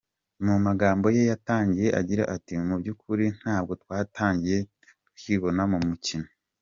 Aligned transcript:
Mu 0.45 0.55
magambo 0.65 1.05
ye 1.15 1.23
yatangiye 1.31 1.89
agira 1.99 2.23
ati 2.35 2.53
“Mu 2.67 2.75
by'ukuri 2.81 3.25
ntabwo 3.39 3.71
twatangiye 3.81 4.57
twibona 5.17 5.61
mu 5.71 5.79
mukino. 5.87 6.27